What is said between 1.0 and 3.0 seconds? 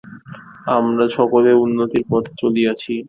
সকলেই উন্নতির পথেই চলিয়াছি।